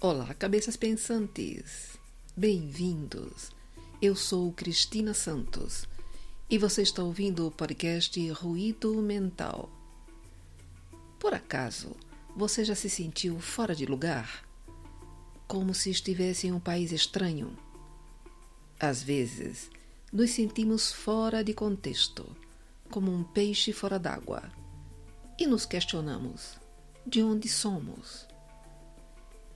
Olá, 0.00 0.32
cabeças 0.32 0.76
pensantes! 0.76 1.98
Bem-vindos! 2.36 3.50
Eu 4.00 4.14
sou 4.14 4.52
Cristina 4.52 5.12
Santos 5.12 5.88
e 6.48 6.56
você 6.56 6.82
está 6.82 7.02
ouvindo 7.02 7.44
o 7.44 7.50
podcast 7.50 8.30
Ruído 8.30 8.94
Mental. 9.02 9.68
Por 11.18 11.34
acaso, 11.34 11.96
você 12.36 12.64
já 12.64 12.76
se 12.76 12.88
sentiu 12.88 13.40
fora 13.40 13.74
de 13.74 13.86
lugar? 13.86 14.48
Como 15.48 15.74
se 15.74 15.90
estivesse 15.90 16.46
em 16.46 16.52
um 16.52 16.60
país 16.60 16.92
estranho? 16.92 17.58
Às 18.78 19.02
vezes, 19.02 19.68
nos 20.12 20.30
sentimos 20.30 20.92
fora 20.92 21.42
de 21.42 21.52
contexto, 21.52 22.36
como 22.88 23.12
um 23.12 23.24
peixe 23.24 23.72
fora 23.72 23.98
d'água, 23.98 24.48
e 25.36 25.44
nos 25.44 25.66
questionamos: 25.66 26.56
de 27.04 27.20
onde 27.20 27.48
somos? 27.48 28.28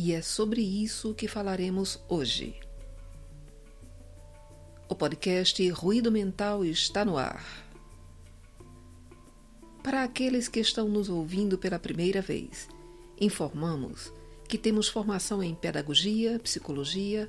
E 0.00 0.12
é 0.12 0.22
sobre 0.22 0.60
isso 0.60 1.12
que 1.12 1.26
falaremos 1.26 1.98
hoje. 2.08 2.54
O 4.88 4.94
podcast 4.94 5.68
Ruído 5.70 6.12
Mental 6.12 6.64
está 6.64 7.04
no 7.04 7.16
ar. 7.18 7.44
Para 9.82 10.04
aqueles 10.04 10.46
que 10.46 10.60
estão 10.60 10.88
nos 10.88 11.08
ouvindo 11.08 11.58
pela 11.58 11.80
primeira 11.80 12.22
vez, 12.22 12.68
informamos 13.20 14.12
que 14.46 14.56
temos 14.56 14.86
formação 14.86 15.42
em 15.42 15.52
Pedagogia, 15.52 16.38
Psicologia, 16.38 17.28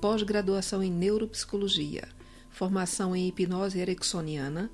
pós-graduação 0.00 0.82
em 0.82 0.90
Neuropsicologia, 0.90 2.08
formação 2.48 3.14
em 3.14 3.28
Hipnose 3.28 3.78
Ericksoniana 3.78 4.70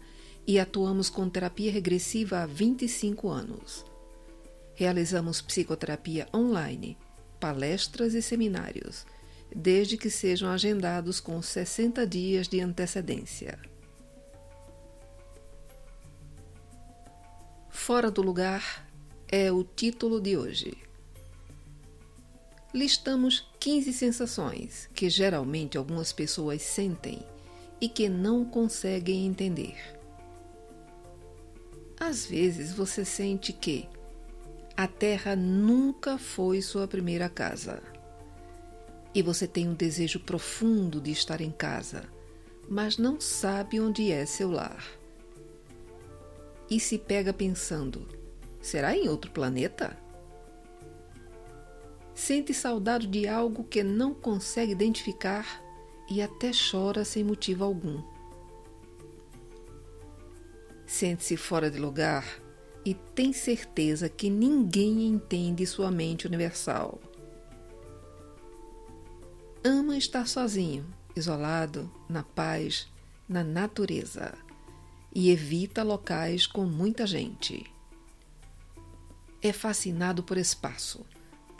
e 0.46 0.60
atuamos 0.60 1.10
com 1.10 1.28
terapia 1.28 1.72
regressiva 1.72 2.38
há 2.38 2.46
25 2.46 3.28
anos. 3.28 3.84
Realizamos 4.76 5.42
psicoterapia 5.42 6.28
online 6.32 6.96
palestras 7.42 8.14
e 8.14 8.22
seminários, 8.22 9.04
desde 9.52 9.96
que 9.96 10.08
sejam 10.08 10.48
agendados 10.48 11.18
com 11.18 11.42
60 11.42 12.06
dias 12.06 12.46
de 12.46 12.60
antecedência. 12.60 13.58
Fora 17.68 18.12
do 18.12 18.22
lugar 18.22 18.88
é 19.26 19.50
o 19.50 19.64
título 19.64 20.20
de 20.20 20.36
hoje. 20.36 20.78
Listamos 22.72 23.50
15 23.58 23.92
sensações 23.92 24.88
que 24.94 25.10
geralmente 25.10 25.76
algumas 25.76 26.12
pessoas 26.12 26.62
sentem 26.62 27.26
e 27.80 27.88
que 27.88 28.08
não 28.08 28.44
conseguem 28.44 29.26
entender. 29.26 29.76
Às 31.98 32.24
vezes 32.24 32.72
você 32.72 33.04
sente 33.04 33.52
que 33.52 33.88
a 34.76 34.86
terra 34.86 35.36
nunca 35.36 36.16
foi 36.16 36.62
sua 36.62 36.88
primeira 36.88 37.28
casa. 37.28 37.82
E 39.14 39.22
você 39.22 39.46
tem 39.46 39.68
um 39.68 39.74
desejo 39.74 40.20
profundo 40.20 41.00
de 41.00 41.10
estar 41.10 41.40
em 41.40 41.50
casa, 41.50 42.04
mas 42.68 42.96
não 42.96 43.20
sabe 43.20 43.78
onde 43.78 44.10
é 44.10 44.24
seu 44.24 44.50
lar. 44.50 44.84
E 46.70 46.80
se 46.80 46.98
pega 46.98 47.32
pensando: 47.32 48.08
será 48.60 48.96
em 48.96 49.08
outro 49.08 49.30
planeta? 49.30 49.96
Sente 52.14 52.54
saudade 52.54 53.06
de 53.06 53.28
algo 53.28 53.64
que 53.64 53.82
não 53.82 54.14
consegue 54.14 54.72
identificar 54.72 55.62
e 56.10 56.22
até 56.22 56.50
chora 56.52 57.04
sem 57.04 57.24
motivo 57.24 57.64
algum. 57.64 58.02
Sente-se 60.86 61.36
fora 61.36 61.70
de 61.70 61.78
lugar 61.78 62.41
e 62.84 62.94
tem 62.94 63.32
certeza 63.32 64.08
que 64.08 64.28
ninguém 64.28 65.06
entende 65.06 65.66
sua 65.66 65.90
mente 65.90 66.26
universal. 66.26 67.00
Ama 69.64 69.96
estar 69.96 70.26
sozinho, 70.26 70.84
isolado, 71.14 71.90
na 72.08 72.22
paz, 72.22 72.88
na 73.28 73.44
natureza 73.44 74.34
e 75.14 75.30
evita 75.30 75.82
locais 75.82 76.46
com 76.46 76.64
muita 76.64 77.06
gente. 77.06 77.64
É 79.40 79.52
fascinado 79.52 80.22
por 80.22 80.36
espaço, 80.36 81.06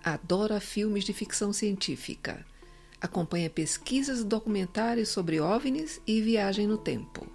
adora 0.03 0.61
filmes 0.61 1.05
de 1.05 1.13
ficção 1.13 1.53
científica, 1.53 2.45
acompanha 3.01 3.51
pesquisas 3.51 4.21
e 4.21 4.25
documentários 4.25 5.09
sobre 5.09 5.41
OVNIs 5.41 6.01
e 6.07 6.21
viagem 6.21 6.67
no 6.67 6.79
tempo. 6.79 7.27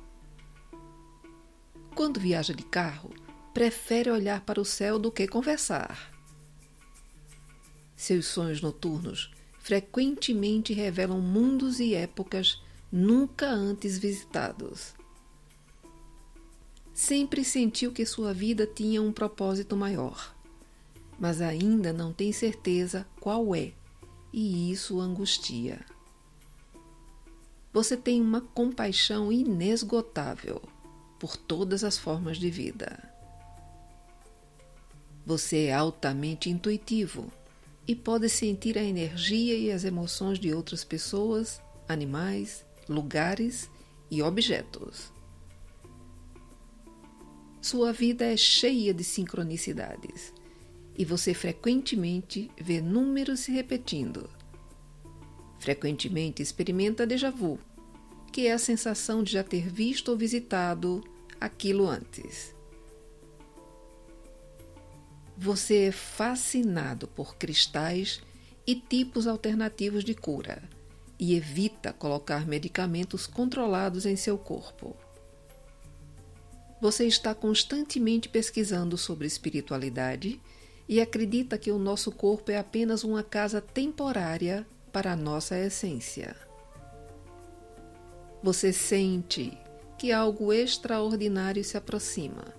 Quando 1.95 2.19
viaja 2.19 2.53
de 2.53 2.63
carro, 2.63 3.11
prefere 3.57 4.11
olhar 4.11 4.41
para 4.41 4.61
o 4.61 4.63
céu 4.63 4.99
do 4.99 5.11
que 5.11 5.27
conversar. 5.27 6.13
Seus 7.95 8.27
sonhos 8.27 8.61
noturnos 8.61 9.31
frequentemente 9.57 10.73
revelam 10.73 11.19
mundos 11.19 11.79
e 11.79 11.95
épocas 11.95 12.61
nunca 12.91 13.47
antes 13.47 13.97
visitados. 13.97 14.93
Sempre 16.93 17.43
sentiu 17.43 17.91
que 17.91 18.05
sua 18.05 18.31
vida 18.31 18.67
tinha 18.67 19.01
um 19.01 19.11
propósito 19.11 19.75
maior, 19.75 20.35
mas 21.17 21.41
ainda 21.41 21.91
não 21.91 22.13
tem 22.13 22.31
certeza 22.31 23.07
qual 23.19 23.55
é, 23.55 23.73
e 24.31 24.71
isso 24.71 24.99
angustia. 24.99 25.83
Você 27.73 27.97
tem 27.97 28.21
uma 28.21 28.41
compaixão 28.41 29.31
inesgotável 29.31 30.61
por 31.17 31.35
todas 31.35 31.83
as 31.83 31.97
formas 31.97 32.37
de 32.37 32.51
vida. 32.51 33.16
Você 35.27 35.65
é 35.65 35.73
altamente 35.73 36.49
intuitivo 36.49 37.29
e 37.85 37.93
pode 37.93 38.29
sentir 38.29 38.77
a 38.77 38.81
energia 38.81 39.57
e 39.57 39.69
as 39.69 39.83
emoções 39.83 40.39
de 40.39 40.53
outras 40.53 40.85
pessoas, 40.85 41.61
animais, 41.85 42.65
lugares 42.87 43.69
e 44.09 44.21
objetos. 44.21 45.11
Sua 47.61 47.91
vida 47.91 48.23
é 48.23 48.37
cheia 48.37 48.93
de 48.93 49.03
sincronicidades 49.03 50.33
e 50.97 51.03
você 51.03 51.33
frequentemente 51.33 52.49
vê 52.57 52.79
números 52.79 53.41
se 53.41 53.51
repetindo. 53.51 54.29
Frequentemente 55.59 56.41
experimenta 56.41 57.05
déjà 57.05 57.29
vu, 57.29 57.59
que 58.31 58.47
é 58.47 58.53
a 58.53 58.57
sensação 58.57 59.21
de 59.21 59.33
já 59.33 59.43
ter 59.43 59.67
visto 59.67 60.07
ou 60.07 60.17
visitado 60.17 61.03
aquilo 61.37 61.85
antes. 61.85 62.55
Você 65.39 65.83
é 65.83 65.91
fascinado 65.91 67.07
por 67.07 67.35
cristais 67.35 68.19
e 68.65 68.73
tipos 68.73 69.27
alternativos 69.27 70.03
de 70.03 70.15
cura 70.15 70.63
e 71.19 71.35
evita 71.35 71.93
colocar 71.93 72.47
medicamentos 72.47 73.27
controlados 73.27 74.07
em 74.07 74.15
seu 74.15 74.35
corpo. 74.35 74.97
Você 76.81 77.05
está 77.05 77.35
constantemente 77.35 78.27
pesquisando 78.27 78.97
sobre 78.97 79.27
espiritualidade 79.27 80.41
e 80.89 80.99
acredita 80.99 81.55
que 81.55 81.69
o 81.69 81.77
nosso 81.77 82.11
corpo 82.11 82.49
é 82.49 82.57
apenas 82.57 83.03
uma 83.03 83.21
casa 83.21 83.61
temporária 83.61 84.65
para 84.91 85.11
a 85.11 85.15
nossa 85.15 85.55
essência. 85.55 86.35
Você 88.41 88.73
sente 88.73 89.55
que 89.99 90.11
algo 90.11 90.51
extraordinário 90.51 91.63
se 91.63 91.77
aproxima 91.77 92.57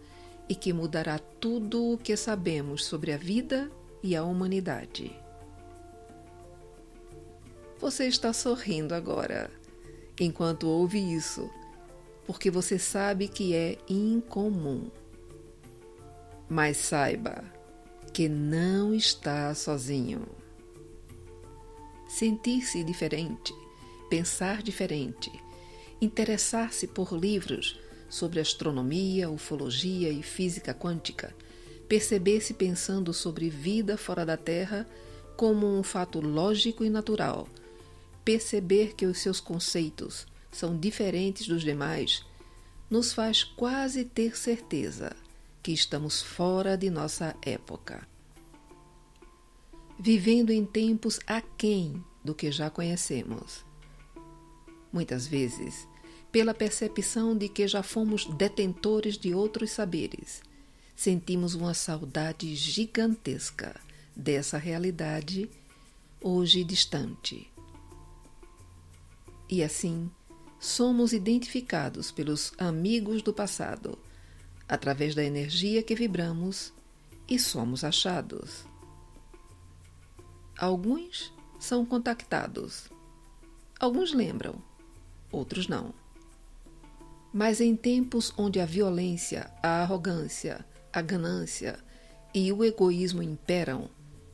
e 0.49 0.55
que 0.55 0.73
mudará 0.73 1.19
tudo 1.19 1.93
o 1.93 1.99
que 1.99 2.17
sabemos 2.17 2.85
sobre 2.85 3.13
a 3.13 3.17
vida 3.17 3.71
e 4.03 4.17
a 4.17 4.23
humanidade. 4.23 5.15
Você 7.79 8.07
está 8.07 8.33
sorrindo 8.33 8.95
agora, 8.95 9.51
enquanto 10.19 10.69
ouve 10.69 10.99
isso, 10.99 11.49
porque 12.27 12.51
você 12.51 12.79
sabe 12.79 13.29
que 13.29 13.55
é 13.55 13.79
incomum. 13.89 14.91
Mas 16.49 16.79
saiba 16.79 17.45
que 18.13 18.29
não 18.29 18.95
está 18.95 19.55
sozinho. 19.55 20.27
Sentir-se 22.09 22.83
diferente, 22.83 23.55
pensar 24.09 24.63
diferente, 24.63 25.31
interessar-se 26.01 26.87
por 26.87 27.13
livros 27.13 27.79
sobre 28.09 28.41
astronomia, 28.41 29.31
ufologia 29.31 30.11
e 30.11 30.23
física 30.23 30.73
quântica, 30.75 31.35
perceber-se 31.89 32.55
pensando 32.55 33.13
sobre 33.13 33.49
vida 33.49 33.97
fora 33.97 34.25
da 34.25 34.37
Terra 34.37 34.87
como 35.37 35.67
um 35.67 35.83
fato 35.83 36.21
lógico 36.21 36.85
e 36.85 36.91
natural, 36.91 37.49
perceber 38.25 38.95
que 38.95 39.07
os 39.07 39.19
seus 39.19 39.41
conceitos 39.41 40.27
são 40.51 40.77
diferentes 40.77 41.47
dos 41.47 41.63
demais, 41.63 42.25
nos 42.91 43.13
faz 43.13 43.45
quase 43.45 44.05
ter 44.05 44.37
certeza 44.37 45.15
que 45.63 45.73
estamos 45.73 46.23
fora 46.23 46.77
de 46.77 46.91
nossa 46.91 47.37
época. 47.43 48.07
Vivendo 49.99 50.51
em 50.51 50.65
tempos 50.65 51.21
aquém 51.27 52.03
do 52.25 52.35
que 52.35 52.51
já 52.51 52.71
conhecemos. 52.71 53.65
Muitas 54.93 55.27
vezes 55.27 55.87
pela 56.31 56.55
percepção 56.55 57.37
de 57.37 57.49
que 57.49 57.67
já 57.67 57.83
fomos 57.83 58.27
detentores 58.27 59.17
de 59.17 59.35
outros 59.35 59.71
saberes. 59.71 60.43
Sentimos 60.95 61.55
uma 61.55 61.75
saudade 61.75 62.55
gigantesca 62.55 63.81
dessa 64.15 64.59
realidade, 64.59 65.49
hoje 66.21 66.65
distante. 66.65 67.51
E 69.49 69.63
assim, 69.63 70.11
somos 70.59 71.13
identificados 71.13 72.11
pelos 72.11 72.53
amigos 72.59 73.23
do 73.23 73.33
passado, 73.33 73.99
através 74.69 75.15
da 75.15 75.25
energia 75.25 75.83
que 75.83 75.95
vibramos, 75.95 76.73
e 77.29 77.39
somos 77.39 77.85
achados. 77.85 78.67
Alguns 80.59 81.33
são 81.59 81.87
contactados, 81.87 82.91
alguns 83.79 84.13
lembram, 84.13 84.61
outros 85.31 85.69
não. 85.69 85.95
Mas 87.33 87.61
em 87.61 87.77
tempos 87.77 88.33
onde 88.37 88.59
a 88.59 88.67
violência, 88.67 89.51
a 89.63 89.83
arrogância, 89.83 90.65
a 90.93 91.03
ganância 91.03 91.79
e 92.35 92.51
o 92.53 92.65
egoísmo 92.65 93.23
imperam, 93.23 93.91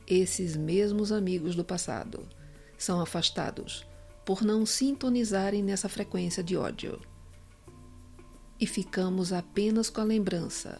esses 0.07 0.55
mesmos 0.55 1.11
amigos 1.11 1.55
do 1.55 1.65
passado 1.65 2.27
são 2.77 3.01
afastados 3.01 3.85
por 4.25 4.41
não 4.41 4.65
sintonizarem 4.65 5.63
nessa 5.63 5.89
frequência 5.89 6.43
de 6.43 6.57
ódio. 6.57 6.99
E 8.59 8.65
ficamos 8.65 9.33
apenas 9.33 9.89
com 9.89 10.01
a 10.01 10.05
lembrança 10.05 10.79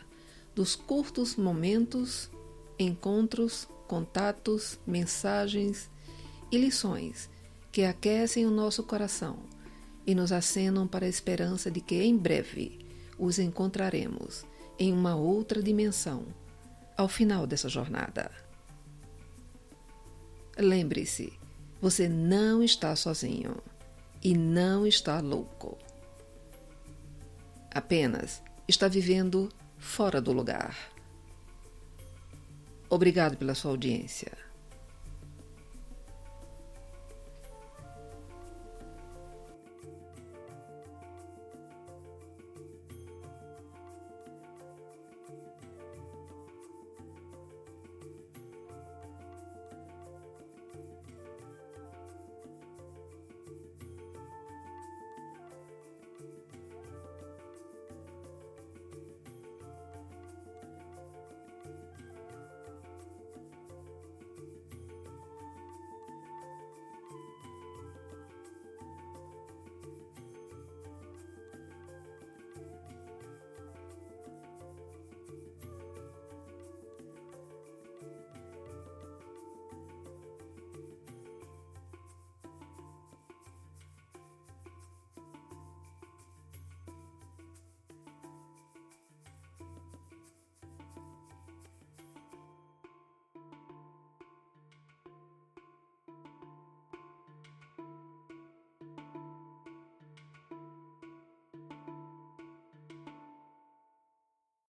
dos 0.56 0.75
curtos 0.75 1.35
momentos, 1.35 2.29
encontros, 2.79 3.68
contatos, 3.88 4.79
mensagens 4.88 5.91
e 6.51 6.57
lições 6.57 7.29
que 7.71 7.83
aquecem 7.83 8.45
o 8.45 8.51
nosso 8.51 8.81
coração 8.83 9.55
e 10.06 10.13
nos 10.13 10.31
acenam 10.31 10.88
para 10.88 11.06
a 11.06 11.10
esperança 11.10 11.72
de 11.72 11.81
que 11.81 12.02
em 12.04 12.18
breve 12.18 12.86
os 13.18 13.40
encontraremos 13.40 14.46
em 14.78 14.94
uma 14.94 15.16
outra 15.16 15.62
dimensão 15.62 16.25
ao 16.98 17.07
final 17.07 17.48
dessa 17.48 17.69
jornada. 17.69 18.31
Lembre-se, 20.57 21.34
você 21.81 22.07
não 22.07 22.63
está 22.63 22.96
sozinho 22.96 23.57
e 24.24 24.36
não 24.36 24.88
está 24.88 25.19
louco. 25.19 25.78
Apenas 27.74 28.42
está 28.68 28.88
vivendo 28.88 29.50
fora 29.78 30.22
do 30.22 30.31
lugar. 30.31 30.75
Obrigado 32.90 33.36
pela 33.36 33.54
sua 33.54 33.72
audiência. 33.72 34.44